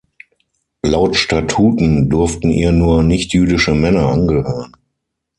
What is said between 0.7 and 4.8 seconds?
Laut Statuten durften ihr nur „nichtjüdische Männer“ angehören.